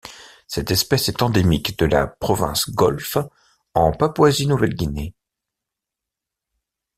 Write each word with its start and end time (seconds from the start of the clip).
Cette 0.47 0.71
espèce 0.71 1.09
est 1.09 1.21
endémique 1.21 1.77
de 1.77 1.85
la 1.85 2.07
province 2.07 2.67
Golfe 2.71 3.19
en 3.75 3.91
Papouasie-Nouvelle-Guinée. 3.91 5.13